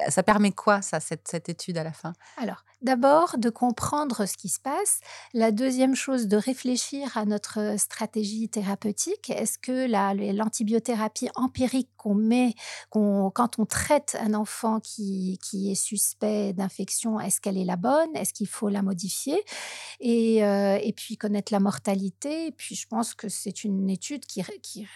Ça 0.09 0.23
permet 0.23 0.51
quoi, 0.51 0.81
ça, 0.81 0.99
cette, 0.99 1.27
cette 1.27 1.49
étude 1.49 1.77
à 1.77 1.83
la 1.83 1.93
fin? 1.93 2.13
Alors, 2.37 2.63
D'abord, 2.81 3.37
de 3.37 3.49
comprendre 3.49 4.25
ce 4.25 4.37
qui 4.37 4.47
se 4.47 4.59
passe. 4.59 5.01
La 5.33 5.51
deuxième 5.51 5.95
chose, 5.95 6.27
de 6.27 6.37
réfléchir 6.37 7.17
à 7.17 7.25
notre 7.25 7.77
stratégie 7.77 8.47
thérapeutique. 8.47 9.29
Est-ce 9.29 9.57
que 9.59 9.85
l'antibiothérapie 10.33 11.27
empirique 11.35 11.89
qu'on 11.97 12.15
met 12.15 12.53
quand 12.89 13.59
on 13.59 13.65
traite 13.65 14.15
un 14.21 14.33
enfant 14.33 14.79
qui, 14.79 15.37
est 15.53 15.75
suspect 15.75 16.53
d'infection, 16.53 17.19
est-ce 17.19 17.41
qu'elle 17.41 17.57
est 17.57 17.65
la 17.65 17.75
bonne? 17.75 18.15
Est-ce 18.15 18.33
qu'il 18.33 18.47
faut 18.47 18.69
la 18.69 18.81
modifier? 18.81 19.43
Et, 19.99 20.43
euh, 20.45 20.79
puis 20.95 21.17
connaître 21.17 21.51
la 21.51 21.59
mortalité. 21.59 22.47
Et 22.47 22.51
puis, 22.51 22.75
je 22.75 22.87
pense 22.87 23.13
que 23.13 23.27
c'est 23.27 23.63
une 23.63 23.89
étude 23.89 24.25
qui, 24.25 24.41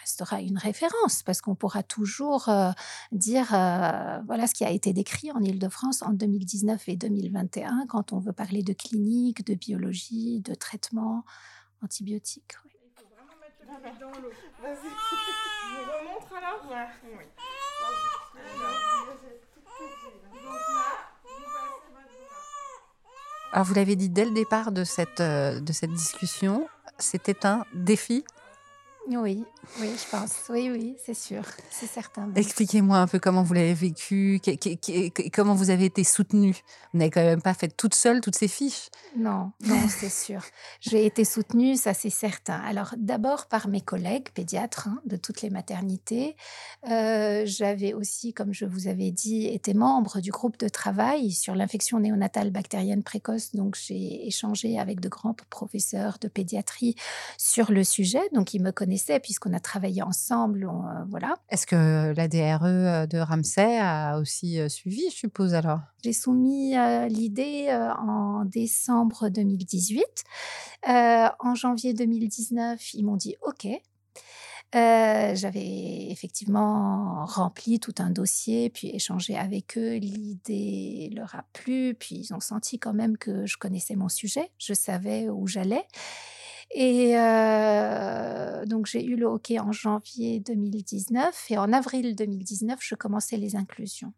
restera 0.02 0.40
une 0.42 0.58
référence 0.58 1.24
parce 1.24 1.42
qu'on 1.42 1.56
pourra 1.56 1.84
toujours 1.84 2.48
euh, 2.48 2.72
dire 3.12 3.54
euh, 3.54 4.20
voilà 4.25 4.48
ce 4.48 4.54
qui 4.54 4.63
a 4.63 4.70
été 4.70 4.94
décrit 4.94 5.32
en 5.32 5.42
Ile-de-France 5.42 6.02
en 6.02 6.12
2019 6.12 6.88
et 6.88 6.96
2021 6.96 7.73
hein, 7.74 7.86
quand 7.88 8.13
on 8.13 8.20
veut 8.20 8.34
parler 8.34 8.63
de 8.63 8.74
clinique, 8.74 9.46
de 9.46 9.56
biologie, 9.56 10.42
de 10.42 10.53
traitement 10.53 11.25
antibiotiques. 11.82 12.53
Il 12.65 12.72
faut 12.96 13.08
vraiment 13.15 13.34
mettre 13.42 13.60
le 13.62 14.00
dans 14.00 14.22
l'eau. 14.22 14.32
Vas-y, 14.62 14.89
je 14.89 15.77
vous 15.80 15.92
remontre 15.92 16.34
alors 16.36 16.62
Oui. 17.03 17.25
Alors, 23.51 23.65
vous 23.65 23.75
l'avez 23.75 23.96
dit 23.96 24.10
dès 24.10 24.25
le 24.25 24.32
départ 24.32 24.72
de 24.72 24.84
cette, 24.84 25.20
euh, 25.20 25.60
de 25.60 25.74
cette 25.74 25.92
discussion, 25.92 26.68
c'était 26.98 27.46
un 27.46 27.65
défi 27.74 28.24
oui, 29.10 29.43
oui, 29.79 29.89
je 29.98 30.10
pense. 30.10 30.33
Oui, 30.50 30.69
oui, 30.72 30.95
c'est 31.05 31.13
sûr, 31.13 31.43
c'est 31.69 31.88
certain. 31.88 32.29
Expliquez-moi 32.36 32.98
un 32.98 33.07
peu 33.07 33.19
comment 33.19 33.43
vous 33.43 33.53
l'avez 33.53 33.74
vécu, 33.74 34.39
comment 35.33 35.55
vous 35.55 35.69
avez 35.69 35.86
été 35.86 36.03
soutenue. 36.03 36.55
Vous 36.93 37.00
n'avez 37.00 37.12
quand 37.12 37.24
même 37.24 37.41
pas 37.41 37.53
fait 37.53 37.67
toute 37.67 37.95
seule 37.95 38.22
toutes 38.22 38.36
ces 38.36 38.48
fiches. 38.48 38.89
Non, 39.17 39.51
non, 39.65 39.79
c'est 39.89 40.12
sûr. 40.12 40.41
J'ai 40.79 41.05
été 41.05 41.25
soutenue, 41.25 41.75
ça 41.75 41.93
c'est 41.93 42.10
certain. 42.10 42.60
Alors 42.60 42.95
d'abord 42.98 43.48
par 43.48 43.67
mes 43.67 43.81
collègues 43.81 44.29
pédiatres 44.33 44.88
hein, 44.88 45.01
de 45.05 45.17
toutes 45.17 45.41
les 45.41 45.50
maternités. 45.50 46.38
Euh, 46.89 47.43
j'avais 47.45 47.93
aussi, 47.93 48.33
comme 48.33 48.53
je 48.53 48.65
vous 48.65 48.88
avais 48.88 49.12
dit, 49.12 49.48
été 49.48 49.74
membre 49.74 50.22
du 50.22 50.31
groupe 50.31 50.57
de 50.60 50.69
travail 50.69 51.31
sur 51.31 51.55
l'infection 51.55 52.00
néonatale 52.00 52.51
bactérienne 52.51 53.03
précoce. 53.03 53.53
Donc 53.53 53.75
j'ai 53.75 54.25
échangé 54.27 54.79
avec 54.79 55.01
de 55.01 55.10
grands 55.10 55.36
professeurs 55.50 56.19
de 56.22 56.29
pédiatrie 56.29 56.95
sur 57.38 57.72
le 57.72 57.83
sujet. 57.83 58.22
Donc 58.33 58.53
ils 58.53 58.62
me 58.62 58.72
connaissaient 58.72 58.93
puisqu'on 59.22 59.54
a 59.54 59.60
travaillé 59.60 60.02
ensemble. 60.02 60.66
Euh, 60.66 61.04
voilà. 61.10 61.36
Est-ce 61.50 61.66
que 61.68 62.14
la 62.16 62.28
DRE 62.28 62.66
euh, 62.66 63.06
de 63.06 63.18
Ramsay 63.18 63.78
a 63.80 64.18
aussi 64.18 64.60
euh, 64.60 64.70
suivi, 64.70 65.04
je 65.10 65.16
suppose 65.16 65.54
alors? 65.54 65.80
J'ai 66.04 66.14
soumis 66.14 66.76
l'idée 67.10 67.70
en 67.98 68.44
décembre 68.46 69.30
2018. 69.30 70.04
en 70.86 71.56
janvier 71.56 71.94
2019, 71.94 72.94
ils 72.94 73.06
m'ont 73.06 73.16
dit 73.16 73.36
OK. 73.42 73.68
J'avais 74.74 76.12
effectivement 76.12 77.26
rempli 77.26 77.80
tout 77.80 77.96
un 78.00 78.10
dossier, 78.10 78.70
puis 78.70 78.90
échangé 78.90 79.38
avec 79.38 79.78
eux. 79.78 79.96
L'idée 79.96 81.10
leur 81.16 81.36
a 81.36 81.46
plu, 81.54 81.96
puis 81.98 82.16
ils 82.16 82.34
ont 82.34 82.42
senti 82.42 82.80
quand 82.80 82.94
même 82.94 83.18
que 83.18 83.46
je 83.46 83.58
connaissais 83.58 83.96
mon 83.96 84.10
sujet, 84.10 84.52
je 84.58 84.74
savais 84.74 85.30
où 85.30 85.48
j'allais. 85.48 85.86
Et 86.74 87.13
donc, 88.65 88.86
j'ai 88.88 89.06
eu 89.06 89.15
le 89.15 89.25
hockey 89.27 89.60
en 89.60 89.72
janvier 89.72 90.39
2019 90.39 91.51
et 91.51 91.58
en 91.58 91.72
avril 91.74 92.15
2019, 92.15 92.80
je 92.82 92.96
commençais 92.96 93.38
les 93.38 93.56
inclusions. 93.56 94.13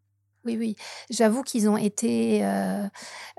Oui, 0.45 0.57
oui. 0.59 0.75
J'avoue 1.09 1.41
qu'ils 1.41 1.67
ont 1.67 1.77
été 1.77 2.45
euh, 2.45 2.87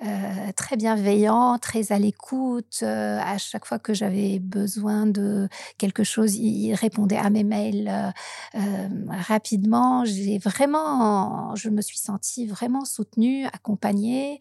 euh, 0.04 0.52
très 0.56 0.76
bienveillants, 0.76 1.56
très 1.58 1.92
à 1.92 2.00
l'écoute. 2.00 2.80
Euh, 2.82 3.20
à 3.22 3.38
chaque 3.38 3.64
fois 3.64 3.78
que 3.78 3.94
j'avais 3.94 4.40
besoin 4.40 5.06
de 5.06 5.48
quelque 5.78 6.02
chose, 6.02 6.34
ils 6.34 6.74
répondaient 6.74 7.16
à 7.16 7.30
mes 7.30 7.44
mails 7.44 8.12
rapidement. 9.08 10.04
J'ai 10.04 10.38
vraiment, 10.38 11.54
je 11.54 11.70
me 11.70 11.80
suis 11.80 11.98
sentie 11.98 12.46
vraiment 12.46 12.84
soutenue, 12.84 13.46
accompagnée. 13.46 14.40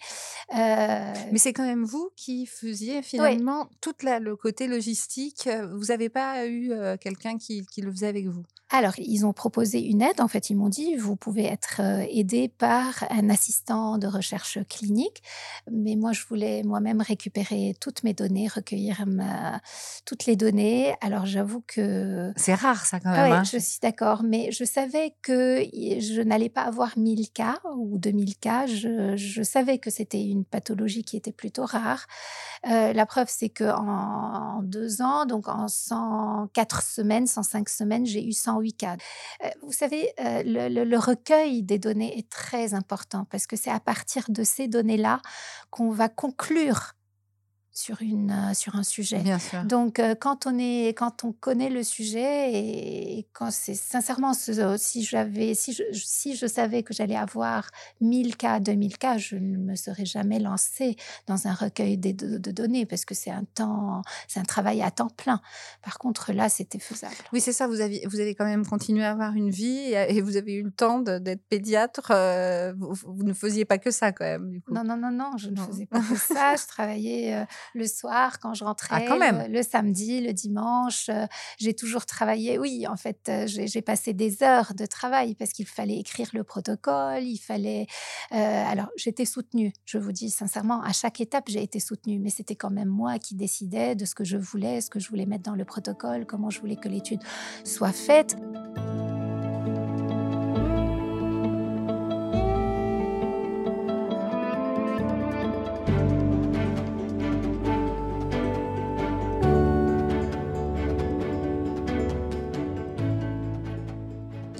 Mais 0.53 1.37
c'est 1.37 1.53
quand 1.53 1.65
même 1.65 1.85
vous 1.85 2.09
qui 2.15 2.45
faisiez 2.45 3.01
finalement 3.01 3.69
tout 3.81 3.93
le 4.03 4.35
côté 4.35 4.67
logistique. 4.67 5.49
Vous 5.73 5.85
n'avez 5.85 6.09
pas 6.09 6.47
eu 6.47 6.71
quelqu'un 6.99 7.37
qui, 7.37 7.65
qui 7.65 7.81
le 7.81 7.91
faisait 7.91 8.07
avec 8.07 8.27
vous? 8.27 8.43
Alors, 8.71 8.93
ils 8.97 9.25
ont 9.25 9.33
proposé 9.33 9.79
une 9.79 10.01
aide. 10.01 10.19
En 10.19 10.27
fait, 10.27 10.49
ils 10.49 10.55
m'ont 10.55 10.69
dit, 10.69 10.95
vous 10.95 11.15
pouvez 11.15 11.45
être 11.45 11.81
aidé 12.09 12.47
par 12.47 13.05
un 13.11 13.29
assistant 13.29 13.99
de 13.99 14.07
recherche 14.07 14.57
clinique. 14.67 15.21
Mais 15.71 15.95
moi, 15.95 16.13
je 16.13 16.25
voulais 16.27 16.63
moi-même 16.63 16.99
récupérer 16.99 17.75
toutes 17.79 18.03
mes 18.03 18.13
données, 18.13 18.47
recueillir 18.47 19.05
toutes 20.05 20.25
les 20.25 20.35
données. 20.35 20.95
Alors, 21.01 21.27
j'avoue 21.27 21.63
que... 21.67 22.33
C'est 22.35 22.55
rare, 22.55 22.85
ça, 22.85 22.99
quand 22.99 23.11
même. 23.11 23.31
Oui, 23.31 23.37
hein. 23.37 23.43
je 23.43 23.59
suis 23.59 23.79
d'accord. 23.81 24.23
Mais 24.23 24.51
je 24.51 24.63
savais 24.63 25.13
que 25.21 25.63
je 25.71 26.21
n'allais 26.21 26.49
pas 26.49 26.63
avoir 26.63 26.97
1000 26.97 27.29
cas 27.31 27.59
ou 27.77 27.99
2000 27.99 28.35
cas. 28.37 28.65
Je, 28.65 29.43
savais 29.43 29.77
que 29.77 29.91
c'était 29.91 30.23
une 30.23 30.34
pathologie 30.43 31.03
qui 31.03 31.15
était 31.17 31.31
plutôt 31.31 31.65
rare. 31.65 32.07
la 32.63 33.05
preuve, 33.05 33.27
c'est 33.29 33.49
qu'en 33.49 33.85
en 33.85 34.61
deux 34.63 35.01
ans, 35.01 35.25
donc 35.25 35.47
en 35.47 35.67
104 35.67 36.81
semaines, 36.81 37.27
105 37.27 37.69
semaines, 37.69 38.05
j'ai 38.05 38.25
eu 38.27 38.33
108 38.33 38.75
vous 39.61 39.71
savez, 39.71 40.11
le, 40.17 40.97
recueil 40.97 41.63
des 41.63 41.79
données 41.79 42.17
est 42.17 42.29
très 42.29 42.73
important 42.73 43.25
parce 43.29 43.47
que 43.47 43.55
c'est 43.55 43.71
à 43.71 43.79
partir 43.79 44.25
de 44.29 44.43
ces 44.43 44.67
données-là 44.67 45.21
qu'on 45.69 45.91
va 45.91 46.09
conclure 46.09 46.93
sur, 47.75 48.01
une, 48.01 48.31
euh, 48.31 48.53
sur 48.53 48.75
un 48.75 48.83
sujet. 48.83 49.19
Bien 49.19 49.37
sûr. 49.37 49.63
Donc, 49.65 49.99
euh, 49.99 50.15
quand, 50.15 50.47
on 50.47 50.57
est, 50.57 50.97
quand 50.97 51.25
on 51.25 51.33
connaît 51.33 51.69
le 51.69 51.83
sujet 51.83 52.53
et, 52.53 53.27
quand 53.33 53.51
c'est 53.51 53.73
sincèrement, 53.73 54.33
si, 54.33 55.03
j'avais, 55.03 55.53
si, 55.55 55.73
je, 55.73 55.83
si 55.91 56.37
je 56.37 56.47
savais 56.47 56.83
que 56.83 56.93
j'allais 56.93 57.17
avoir 57.17 57.69
1000 57.99 58.37
cas, 58.37 58.61
2000 58.61 58.97
cas, 58.97 59.17
je 59.17 59.35
ne 59.35 59.57
me 59.57 59.75
serais 59.75 60.05
jamais 60.05 60.39
lancée 60.39 60.95
dans 61.27 61.47
un 61.47 61.53
recueil 61.53 61.97
de, 61.97 62.37
de, 62.37 62.51
données 62.51 62.85
parce 62.85 63.03
que 63.03 63.13
c'est 63.13 63.29
un 63.29 63.43
temps, 63.43 64.01
c'est 64.29 64.39
un 64.39 64.45
travail 64.45 64.81
à 64.81 64.89
temps 64.89 65.09
plein. 65.09 65.41
Par 65.81 65.97
contre, 65.97 66.31
là, 66.31 66.47
c'était 66.47 66.79
faisable. 66.79 67.15
Oui, 67.33 67.41
c'est 67.41 67.51
ça. 67.51 67.67
Vous 67.67 67.81
avez, 67.81 68.03
vous 68.07 68.21
avez 68.21 68.35
quand 68.35 68.45
même 68.45 68.65
continué 68.65 69.03
à 69.03 69.11
avoir 69.11 69.33
une 69.33 69.49
vie 69.49 69.93
et, 69.93 70.21
vous 70.21 70.37
avez 70.37 70.53
eu 70.53 70.63
le 70.63 70.71
temps 70.71 70.99
d'être 71.01 71.43
pédiatre. 71.49 72.11
Euh, 72.11 72.73
vous, 72.77 73.23
ne 73.23 73.33
faisiez 73.33 73.65
pas 73.65 73.79
que 73.79 73.91
ça 73.91 74.13
quand 74.13 74.23
même. 74.23 74.49
Du 74.49 74.61
coup. 74.61 74.73
Non, 74.73 74.85
non, 74.85 74.95
non, 74.95 75.11
non, 75.11 75.31
je 75.35 75.49
ne 75.49 75.57
faisais 75.57 75.87
pas 75.87 75.99
que 75.99 76.15
ça. 76.15 76.55
Je 76.55 76.65
travaillais 76.67 77.45
le 77.73 77.87
soir 77.87 78.39
quand 78.39 78.53
je 78.53 78.63
ah, 78.63 78.67
rentrais, 78.67 79.49
Le, 79.49 79.63
samedi, 79.63 80.21
le 80.21 80.33
dimanche. 80.33 81.09
J'ai 81.57 81.73
toujours 81.73 82.05
travaillé. 82.05 82.57
Oui, 82.57 82.85
en 82.87 82.97
fait, 82.97 83.31
j'ai 83.45 83.81
passé 83.81 84.13
des 84.13 84.43
heures 84.43 84.73
de 84.73 84.85
travail 84.85 85.35
parce 85.35 85.51
qu'il 85.51 85.67
fallait 85.67 85.97
écrire 85.97 86.29
le 86.33 86.43
protocole, 86.43 87.23
il 87.23 87.37
fallait. 87.37 87.87
Euh, 88.31 88.35
alors, 88.35 88.89
j'étais 88.95 89.25
soutenue. 89.25 89.73
Je 89.85 89.97
vous 89.97 90.11
dis 90.11 90.29
sincèrement, 90.29 90.81
à 90.81 90.93
chaque 90.93 91.21
étape, 91.21 91.45
j'ai 91.47 91.63
été 91.63 91.79
soutenue, 91.79 92.19
mais 92.19 92.29
c'était 92.29 92.55
quand 92.55 92.71
même 92.71 92.89
moi 92.89 93.19
qui 93.19 93.35
décidais 93.35 93.95
de 93.95 94.05
ce 94.05 94.15
que 94.15 94.23
je 94.23 94.37
voulais, 94.37 94.81
ce 94.81 94.89
que 94.89 94.99
je 94.99 95.09
voulais 95.09 95.25
mettre 95.25 95.43
dans 95.43 95.55
le 95.55 95.65
protocole, 95.65 96.25
comment 96.25 96.49
je 96.49 96.59
voulais 96.59 96.75
que 96.75 96.89
l'étude 96.89 97.21
soit 97.63 97.93
faite. 97.93 98.35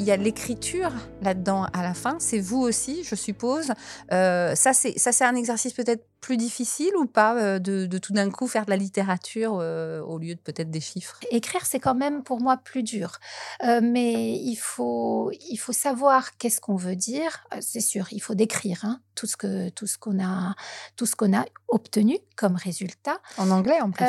Y 0.05 0.11
a 0.11 0.17
l'écriture 0.17 0.91
là-dedans 1.21 1.65
à 1.73 1.81
la 1.81 1.93
fin. 1.93 2.17
C'est 2.19 2.39
vous 2.39 2.61
aussi, 2.61 3.03
je 3.03 3.15
suppose. 3.15 3.71
Euh, 4.11 4.55
ça, 4.55 4.73
c'est 4.73 5.23
un 5.23 5.35
exercice 5.35 5.73
peut-être 5.73 6.05
plus 6.21 6.37
difficile 6.37 6.95
ou 6.97 7.05
pas 7.05 7.35
euh, 7.35 7.59
de, 7.59 7.97
tout 7.97 8.13
d'un 8.13 8.31
coup 8.31 8.47
faire 8.47 8.65
de 8.65 8.71
la 8.71 8.77
littérature 8.77 9.59
euh, 9.61 10.01
au 10.01 10.17
lieu 10.17 10.35
de 10.35 10.39
peut-être 10.39 10.71
des 10.71 10.79
chiffres? 10.79 11.19
Écrire, 11.31 11.65
c'est 11.65 11.79
quand 11.79 11.95
même 11.95 12.23
pour 12.23 12.41
moi 12.41 12.57
plus 12.57 12.83
dur. 12.83 13.19
mais 13.63 14.33
il 14.33 14.55
faut, 14.55 15.31
il 15.49 15.57
faut 15.57 15.73
savoir 15.73 16.37
qu'est-ce 16.37 16.61
qu'on 16.61 16.75
veut 16.75 16.95
dire. 16.95 17.45
C'est 17.59 17.81
sûr, 17.81 18.07
il 18.11 18.21
faut 18.21 18.35
décrire 18.35 18.79
hein, 18.83 18.99
tout 19.15 19.27
ce 19.27 19.37
que 19.37 19.69
tout 19.69 19.87
ce 19.87 19.97
qu'on 19.97 20.23
a 20.23 20.55
tout 20.95 21.05
ce 21.05 21.15
qu'on 21.15 21.35
a 21.35 21.45
obtenu 21.67 22.17
comme 22.35 22.55
résultat. 22.55 23.17
En 23.37 23.49
anglais 23.51 23.79
en 23.81 23.91
plus. 23.91 24.05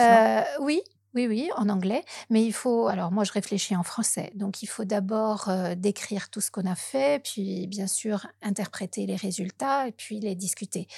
oui, 0.61 0.83
oui, 1.17 1.27
oui, 1.27 1.51
en 1.57 1.71
anglais. 1.71 2.05
Mais 2.29 2.45
il 2.45 2.53
faut. 2.53 2.89
Alors, 2.89 3.11
moi, 3.11 3.25
je 3.25 3.33
réfléchis 3.33 3.75
en 3.75 3.83
français. 3.83 4.33
Donc, 4.35 4.63
il 4.63 4.67
faut 4.67 4.85
d'abord 4.85 5.49
euh, 5.49 5.75
décrire 5.75 6.29
tout 6.29 6.43
ce 6.43 6.51
qu'on 6.51 6.67
a 6.67 6.75
fait, 6.75 7.23
puis, 7.23 7.67
bien 7.69 7.87
sûr, 7.87 8.27
interpréter 8.43 9.07
les 9.07 9.17
résultats 9.17 9.89
et 9.89 9.93
puis 9.93 10.21
les 10.21 10.35
discuter. 10.35 10.89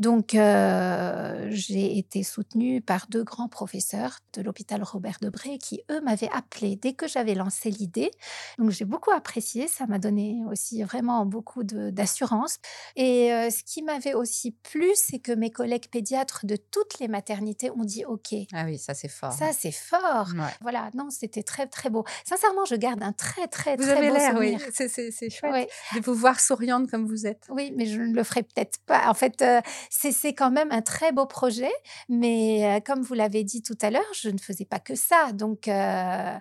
Donc, 0.00 0.34
euh, 0.34 1.46
j'ai 1.50 1.96
été 1.96 2.24
soutenue 2.24 2.80
par 2.80 3.06
deux 3.08 3.22
grands 3.22 3.48
professeurs 3.48 4.18
de 4.32 4.42
l'hôpital 4.42 4.82
Robert 4.82 5.18
Debré 5.22 5.58
qui, 5.58 5.80
eux, 5.92 6.00
m'avaient 6.00 6.30
appelé 6.32 6.74
dès 6.74 6.94
que 6.94 7.06
j'avais 7.06 7.34
lancé 7.34 7.70
l'idée. 7.70 8.10
Donc, 8.58 8.70
j'ai 8.70 8.84
beaucoup 8.84 9.12
apprécié. 9.12 9.68
Ça 9.68 9.86
m'a 9.86 10.00
donné 10.00 10.42
aussi 10.50 10.82
vraiment 10.82 11.24
beaucoup 11.24 11.62
d'assurance. 11.62 12.58
Et 12.96 13.32
euh, 13.32 13.50
ce 13.50 13.62
qui 13.62 13.82
m'avait 13.82 14.14
aussi 14.14 14.50
plu, 14.50 14.90
c'est 14.96 15.20
que 15.20 15.30
mes 15.30 15.50
collègues 15.50 15.88
pédiatres 15.88 16.46
de 16.46 16.56
toutes 16.56 16.98
les 16.98 17.06
maternités 17.06 17.70
ont 17.70 17.84
dit 17.84 18.04
OK. 18.04 18.34
Ah 18.52 18.64
oui, 18.64 18.76
ça, 18.76 18.94
c'est 18.94 19.08
fort. 19.08 19.32
Ça, 19.32 19.52
c'est 19.52 19.67
fort. 19.72 20.28
Voilà, 20.60 20.90
non, 20.94 21.10
c'était 21.10 21.42
très, 21.42 21.66
très 21.66 21.90
beau. 21.90 22.04
Sincèrement, 22.24 22.64
je 22.64 22.74
garde 22.74 23.02
un 23.02 23.12
très, 23.12 23.46
très, 23.48 23.76
vous 23.76 23.84
très 23.84 24.08
beau 24.08 24.18
souvenir. 24.18 24.60
Oui, 24.60 25.10
c'est 25.10 25.30
chouette 25.30 25.68
de 25.94 26.00
vous 26.00 26.14
voir 26.14 26.40
souriante 26.40 26.90
comme 26.90 27.06
vous 27.06 27.26
êtes. 27.26 27.44
Oui, 27.50 27.72
mais 27.76 27.86
je 27.86 28.00
ne 28.00 28.14
le 28.14 28.24
ferai 28.24 28.42
peut-être 28.42 28.78
pas. 28.86 29.08
En 29.08 29.14
fait, 29.14 29.42
euh, 29.42 29.60
c'est 29.90 30.34
quand 30.34 30.50
même 30.50 30.70
un 30.70 30.82
très 30.82 31.12
beau 31.12 31.26
projet, 31.26 31.72
mais 32.08 32.64
euh, 32.64 32.80
comme 32.80 33.02
vous 33.02 33.14
l'avez 33.14 33.44
dit 33.44 33.62
tout 33.62 33.78
à 33.82 33.90
l'heure, 33.90 34.02
je 34.14 34.30
ne 34.30 34.38
faisais 34.38 34.64
pas 34.64 34.78
que 34.78 34.94
ça. 34.94 35.32
Donc, 35.32 35.68
euh, 35.68 36.34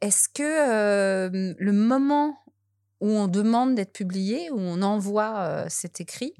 est-ce 0.00 0.28
que 0.28 1.30
le 1.58 1.72
moment 1.72 2.38
où 3.00 3.08
on 3.10 3.26
demande 3.26 3.74
d'être 3.74 3.92
publié, 3.92 4.50
où 4.50 4.58
on 4.58 4.82
envoie 4.82 5.64
cet 5.68 6.00
écrit, 6.00 6.34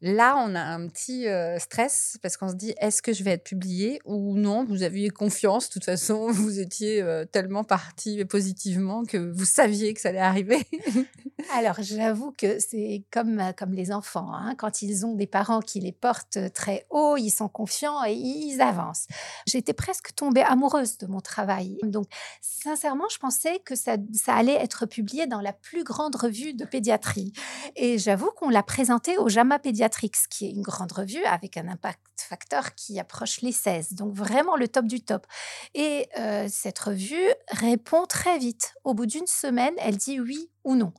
Là, 0.00 0.36
on 0.38 0.54
a 0.54 0.60
un 0.60 0.86
petit 0.88 1.26
stress 1.58 2.18
parce 2.22 2.36
qu'on 2.36 2.48
se 2.48 2.54
dit 2.54 2.74
est-ce 2.80 3.02
que 3.02 3.12
je 3.12 3.24
vais 3.24 3.32
être 3.32 3.44
publié 3.44 4.00
ou 4.04 4.36
non? 4.36 4.64
Vous 4.64 4.82
aviez 4.82 5.10
confiance, 5.10 5.68
de 5.68 5.72
toute 5.72 5.84
façon, 5.84 6.28
vous 6.30 6.60
étiez 6.60 7.04
tellement 7.32 7.64
parti 7.64 8.24
positivement 8.24 9.04
que 9.04 9.16
vous 9.16 9.44
saviez 9.44 9.94
que 9.94 10.00
ça 10.00 10.10
allait 10.10 10.18
arriver. 10.18 10.66
Alors, 11.54 11.76
j'avoue 11.80 12.32
que 12.36 12.58
c'est 12.58 13.04
comme, 13.10 13.42
comme 13.56 13.72
les 13.72 13.92
enfants. 13.92 14.32
Hein. 14.32 14.54
quand 14.56 14.82
ils 14.82 15.06
ont 15.06 15.14
des 15.14 15.26
parents 15.26 15.60
qui 15.60 15.80
les 15.80 15.92
portent 15.92 16.38
très 16.52 16.86
haut, 16.90 17.16
ils 17.16 17.30
sont 17.30 17.48
confiants 17.48 18.04
et 18.04 18.12
ils 18.12 18.60
avancent. 18.60 19.06
J'étais 19.46 19.72
presque 19.72 20.14
tombée 20.14 20.42
amoureuse 20.42 20.98
de 20.98 21.06
mon 21.06 21.20
travail. 21.20 21.78
Donc, 21.82 22.06
sincèrement, 22.40 23.08
je 23.10 23.18
pensais 23.18 23.60
que 23.64 23.74
ça, 23.74 23.96
ça 24.12 24.34
allait 24.34 24.54
être 24.54 24.86
publié 24.86 25.26
dans 25.26 25.40
la 25.40 25.52
plus 25.52 25.84
grande 25.84 26.16
revue 26.16 26.54
de 26.54 26.64
pédiatrie. 26.64 27.32
Et 27.76 27.98
j'avoue 27.98 28.30
qu'on 28.36 28.48
l'a 28.48 28.62
présenté 28.62 29.16
au 29.18 29.28
JAMA 29.28 29.58
Pediatrics, 29.88 30.28
qui 30.30 30.46
est 30.46 30.50
une 30.50 30.62
grande 30.62 30.92
revue 30.92 31.24
avec 31.24 31.56
un 31.56 31.68
impact 31.68 32.00
facteur 32.16 32.74
qui 32.74 32.98
approche 33.00 33.40
les 33.40 33.52
16. 33.52 33.94
Donc 33.94 34.14
vraiment 34.14 34.56
le 34.56 34.68
top 34.68 34.86
du 34.86 35.00
top. 35.00 35.26
Et 35.74 36.08
euh, 36.18 36.46
cette 36.50 36.78
revue 36.78 37.28
répond 37.50 38.06
très 38.06 38.38
vite. 38.38 38.74
Au 38.84 38.94
bout 38.94 39.06
d'une 39.06 39.26
semaine, 39.26 39.74
elle 39.78 39.96
dit 39.96 40.20
oui 40.20 40.50
ou 40.64 40.74
non. 40.74 40.92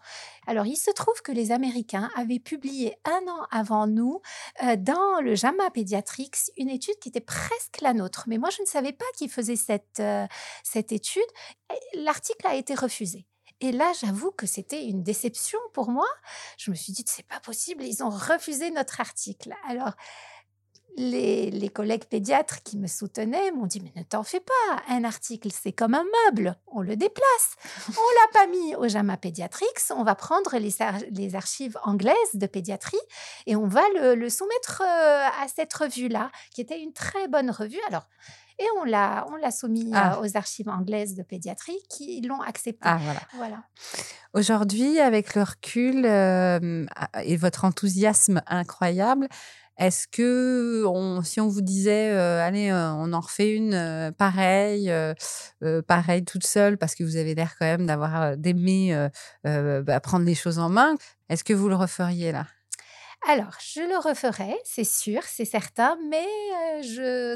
Alors, 0.47 0.65
il 0.65 0.77
se 0.77 0.89
trouve 0.91 1.21
que 1.21 1.31
les 1.31 1.51
Américains 1.51 2.09
avaient 2.15 2.39
publié 2.39 2.95
un 3.05 3.31
an 3.31 3.45
avant 3.51 3.85
nous 3.85 4.21
euh, 4.63 4.75
dans 4.75 5.21
le 5.21 5.35
JAMA 5.35 5.69
Pediatrics 5.69 6.51
une 6.57 6.69
étude 6.69 6.97
qui 6.99 7.09
était 7.09 7.21
presque 7.21 7.81
la 7.81 7.93
nôtre. 7.93 8.23
Mais 8.27 8.37
moi, 8.37 8.49
je 8.49 8.61
ne 8.61 8.67
savais 8.67 8.93
pas 8.93 9.05
qu'ils 9.15 9.29
faisaient 9.29 9.55
cette, 9.55 9.99
euh, 9.99 10.25
cette 10.63 10.91
étude. 10.91 11.21
L'article 11.93 12.47
a 12.47 12.55
été 12.55 12.73
refusé. 12.73 13.27
Et 13.61 13.71
là, 13.71 13.91
j'avoue 13.99 14.31
que 14.31 14.45
c'était 14.45 14.85
une 14.85 15.03
déception 15.03 15.59
pour 15.73 15.89
moi. 15.89 16.07
Je 16.57 16.71
me 16.71 16.75
suis 16.75 16.93
dit, 16.93 17.03
c'est 17.05 17.27
pas 17.27 17.39
possible, 17.39 17.83
ils 17.83 18.03
ont 18.03 18.09
refusé 18.09 18.71
notre 18.71 19.01
article. 19.01 19.53
Alors, 19.67 19.93
les, 20.97 21.69
collègues 21.73 22.05
pédiatres 22.05 22.63
qui 22.63 22.77
me 22.77 22.87
soutenaient 22.87 23.51
m'ont 23.51 23.65
dit, 23.65 23.81
mais 23.81 23.91
ne 23.95 24.03
t'en 24.03 24.23
fais 24.23 24.39
pas, 24.39 24.81
un 24.89 25.03
article, 25.03 25.49
c'est 25.51 25.71
comme 25.71 25.93
un 25.93 26.05
meuble, 26.25 26.55
on 26.67 26.81
le 26.81 26.95
déplace. 26.95 27.55
On 27.89 27.91
l'a 27.91 28.33
pas 28.33 28.47
mis 28.47 28.75
au 28.75 28.87
JAMA 28.87 29.17
Pediatrics, 29.17 29.91
on 29.95 30.03
va 30.03 30.15
prendre 30.15 30.57
les, 30.57 31.35
archives 31.35 31.77
anglaises 31.83 32.15
de 32.33 32.47
pédiatrie 32.47 32.97
et 33.45 33.55
on 33.55 33.67
va 33.67 33.83
le, 33.95 34.29
soumettre 34.29 34.81
euh, 34.81 35.43
à 35.43 35.47
cette 35.47 35.73
revue-là, 35.73 36.31
qui 36.53 36.61
était 36.61 36.81
une 36.81 36.93
très 36.93 37.27
bonne 37.27 37.51
revue. 37.51 37.79
Alors, 37.87 38.07
et 38.59 38.65
on 38.77 38.83
l'a, 38.83 39.25
on 39.29 39.35
l'a 39.37 39.51
soumis 39.51 39.91
ah. 39.93 40.17
euh, 40.17 40.21
aux 40.21 40.37
archives 40.37 40.67
anglaises 40.67 41.15
de 41.15 41.23
pédiatrie 41.23 41.79
qui 41.89 42.21
l'ont 42.21 42.41
accepté. 42.41 42.81
Ah, 42.83 42.99
voilà. 43.35 43.63
Aujourd'hui, 44.33 44.99
avec 44.99 45.33
le 45.33 45.43
recul 45.43 46.05
euh, 46.05 46.85
et 47.23 47.37
votre 47.37 47.63
enthousiasme 47.63 48.41
incroyable, 48.47 49.29
est-ce 49.79 50.07
que 50.07 50.83
si 51.23 51.39
on 51.39 51.47
vous 51.47 51.61
disait, 51.61 52.11
euh, 52.11 52.45
allez, 52.45 52.71
on 52.71 53.13
en 53.13 53.19
refait 53.19 53.53
une 53.53 54.13
pareille, 54.17 54.91
pareille 55.87 56.25
toute 56.25 56.45
seule, 56.45 56.77
parce 56.77 56.95
que 56.95 57.03
vous 57.03 57.15
avez 57.15 57.33
l'air 57.33 57.55
quand 57.57 57.65
même 57.65 57.85
d'avoir 57.87 58.37
d'aimer 58.37 59.07
bah, 59.43 59.99
prendre 60.01 60.25
les 60.25 60.35
choses 60.35 60.59
en 60.59 60.69
main, 60.69 60.95
est-ce 61.29 61.43
que 61.43 61.53
vous 61.53 61.69
le 61.69 61.75
referiez 61.75 62.31
là? 62.31 62.45
Alors, 63.27 63.53
je 63.61 63.81
le 63.81 63.97
referai, 63.97 64.57
c'est 64.63 64.85
sûr, 64.85 65.21
c'est 65.23 65.45
certain, 65.45 65.97
mais 66.09 66.25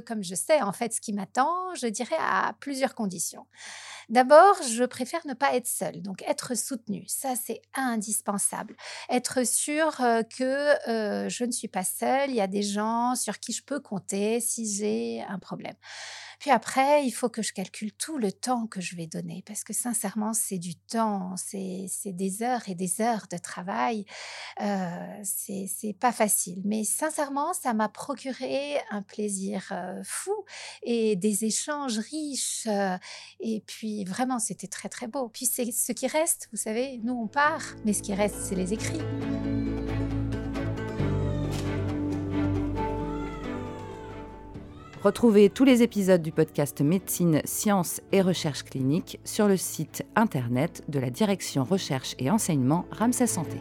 comme 0.07 0.23
je 0.23 0.33
sais 0.33 0.61
en 0.61 0.71
fait 0.71 0.93
ce 0.93 1.01
qui 1.01 1.11
m'attend, 1.13 1.75
je 1.75 1.87
dirais 1.87 2.15
à 2.19 2.53
plusieurs 2.59 2.95
conditions. 2.95 3.45
D'abord, 4.09 4.55
je 4.63 4.83
préfère 4.85 5.25
ne 5.27 5.33
pas 5.33 5.55
être 5.55 5.67
seule, 5.67 6.01
donc 6.01 6.23
être 6.23 6.55
soutenue, 6.55 7.03
ça 7.07 7.35
c'est 7.35 7.61
indispensable. 7.75 8.75
Être 9.09 9.45
sûr 9.45 9.97
que 10.37 10.75
je 11.29 11.43
ne 11.43 11.51
suis 11.51 11.67
pas 11.67 11.83
seule, 11.83 12.29
il 12.29 12.35
y 12.35 12.41
a 12.41 12.47
des 12.47 12.63
gens 12.63 13.15
sur 13.15 13.39
qui 13.39 13.51
je 13.51 13.63
peux 13.63 13.79
compter 13.81 14.39
si 14.39 14.71
j'ai 14.71 15.21
un 15.27 15.39
problème. 15.39 15.75
Puis 16.43 16.51
après, 16.51 17.05
il 17.05 17.11
faut 17.11 17.29
que 17.29 17.41
je 17.41 17.53
calcule 17.53 17.93
tout 17.93 18.17
le 18.17 18.29
temps 18.29 18.67
que 18.67 18.81
je 18.81 18.97
vais 18.97 19.07
donner, 19.07 19.45
parce 19.47 19.63
que 19.63 19.71
sincèrement, 19.71 20.33
c'est 20.33 20.57
du 20.57 20.75
temps, 20.75 21.35
c'est 21.37 21.87
des 22.07 22.43
heures 22.43 22.67
et 22.67 22.75
des 22.75 22.99
heures 22.99 23.27
de 23.31 23.37
travail. 23.37 24.03
Euh, 24.59 25.21
c'est 25.23 25.95
pas 25.97 26.11
facile, 26.11 26.61
mais 26.65 26.83
sincèrement, 26.83 27.53
ça 27.53 27.73
m'a 27.73 27.87
procuré 27.87 28.75
un 28.91 29.01
plaisir 29.01 29.69
euh, 29.71 30.01
fou 30.03 30.35
et 30.81 31.15
des 31.15 31.45
échanges 31.45 31.99
riches. 31.99 32.67
Euh, 32.67 32.97
et 33.39 33.63
puis 33.65 34.03
vraiment, 34.03 34.39
c'était 34.39 34.67
très 34.67 34.89
très 34.89 35.07
beau. 35.07 35.29
Puis 35.29 35.45
c'est 35.45 35.71
ce 35.71 35.93
qui 35.93 36.07
reste, 36.07 36.49
vous 36.51 36.57
savez, 36.57 36.99
nous 37.05 37.13
on 37.13 37.27
part, 37.29 37.63
mais 37.85 37.93
ce 37.93 38.01
qui 38.01 38.13
reste, 38.13 38.35
c'est 38.41 38.55
les 38.55 38.73
écrits. 38.73 38.99
Retrouvez 45.03 45.49
tous 45.49 45.65
les 45.65 45.83
épisodes 45.83 46.21
du 46.21 46.31
podcast 46.31 46.79
Médecine, 46.79 47.41
Sciences 47.43 47.99
et 48.13 48.21
Recherche 48.21 48.63
clinique 48.63 49.19
sur 49.25 49.49
le 49.49 49.57
site 49.57 50.05
internet 50.15 50.81
de 50.87 50.97
la 50.97 51.09
Direction 51.09 51.65
Recherche 51.65 52.15
et 52.19 52.31
Enseignement 52.31 52.85
Ramsay 52.89 53.27
Santé. 53.27 53.57